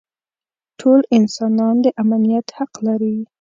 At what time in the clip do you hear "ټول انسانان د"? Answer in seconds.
0.79-1.85